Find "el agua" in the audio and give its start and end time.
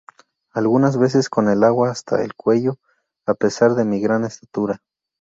1.47-1.91